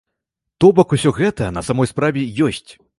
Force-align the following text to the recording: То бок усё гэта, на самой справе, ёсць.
То 0.65 0.71
бок 0.79 0.95
усё 0.97 1.13
гэта, 1.19 1.53
на 1.59 1.67
самой 1.71 1.93
справе, 1.95 2.29
ёсць. 2.49 2.71